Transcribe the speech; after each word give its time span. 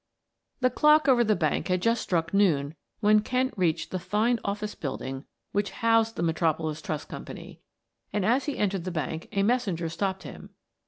The 0.61 0.71
clock 0.71 1.07
over 1.07 1.23
the 1.23 1.35
bank 1.35 1.67
had 1.67 1.79
just 1.79 2.01
struck 2.01 2.33
noon 2.33 2.73
when 3.01 3.19
Kent 3.19 3.53
reached 3.55 3.91
the 3.91 3.99
fine 3.99 4.39
office 4.43 4.73
building 4.73 5.25
which 5.51 5.69
housed 5.69 6.15
the 6.15 6.23
Metropolis 6.23 6.81
Trust 6.81 7.07
Company, 7.07 7.59
and 8.11 8.25
as 8.25 8.45
he 8.45 8.57
entered 8.57 8.83
the 8.85 8.89
bank, 8.89 9.27
a 9.31 9.43
messenger 9.43 9.89
stopped 9.89 10.23
him. 10.23 10.55